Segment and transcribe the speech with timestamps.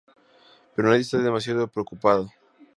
[0.73, 2.31] Pero nadie está demasiado preocupado.